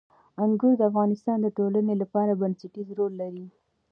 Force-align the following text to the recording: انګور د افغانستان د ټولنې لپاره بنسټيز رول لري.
انګور 0.43 0.73
د 0.77 0.81
افغانستان 0.91 1.37
د 1.41 1.47
ټولنې 1.57 1.93
لپاره 2.01 2.39
بنسټيز 2.41 2.87
رول 2.97 3.13
لري. 3.21 3.45